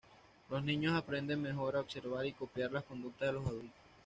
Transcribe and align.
Los 0.49 0.63
niños 0.63 0.95
aprenden 0.97 1.43
mejor 1.43 1.75
al 1.75 1.81
observar 1.81 2.25
y 2.25 2.31
copiar 2.33 2.71
las 2.71 2.85
conductas 2.85 3.27
de 3.27 3.33
los 3.33 3.45
adultos. 3.45 3.79